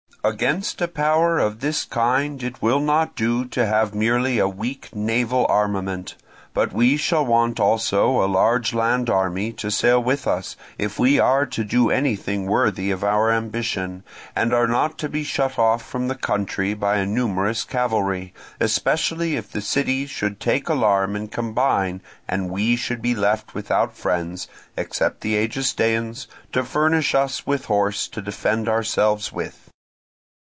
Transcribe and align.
"Against 0.23 0.83
a 0.83 0.87
power 0.87 1.39
of 1.39 1.61
this 1.61 1.83
kind 1.83 2.43
it 2.43 2.61
will 2.61 2.79
not 2.79 3.15
do 3.15 3.43
to 3.45 3.65
have 3.65 3.95
merely 3.95 4.37
a 4.37 4.47
weak 4.47 4.95
naval 4.95 5.47
armament, 5.49 6.13
but 6.53 6.71
we 6.71 6.95
shall 6.95 7.25
want 7.25 7.59
also 7.59 8.23
a 8.23 8.29
large 8.29 8.71
land 8.71 9.09
army 9.09 9.51
to 9.53 9.71
sail 9.71 9.99
with 10.03 10.27
us, 10.27 10.55
if 10.77 10.99
we 10.99 11.17
are 11.17 11.47
to 11.47 11.63
do 11.63 11.89
anything 11.89 12.45
worthy 12.45 12.91
of 12.91 13.03
our 13.03 13.31
ambition, 13.31 14.03
and 14.35 14.53
are 14.53 14.67
not 14.67 14.99
to 14.99 15.09
be 15.09 15.23
shut 15.23 15.57
out 15.57 15.81
from 15.81 16.07
the 16.07 16.13
country 16.13 16.75
by 16.75 16.97
a 16.97 17.05
numerous 17.07 17.63
cavalry; 17.63 18.31
especially 18.59 19.35
if 19.35 19.49
the 19.51 19.59
cities 19.59 20.11
should 20.11 20.39
take 20.39 20.69
alarm 20.69 21.15
and 21.15 21.31
combine, 21.31 21.99
and 22.27 22.51
we 22.51 22.75
should 22.75 23.01
be 23.01 23.15
left 23.15 23.55
without 23.55 23.97
friends 23.97 24.47
(except 24.77 25.21
the 25.21 25.33
Egestaeans) 25.33 26.27
to 26.51 26.63
furnish 26.63 27.15
us 27.15 27.47
with 27.47 27.65
horse 27.65 28.07
to 28.07 28.21
defend 28.21 28.69
ourselves 28.69 29.33
with. 29.33 29.67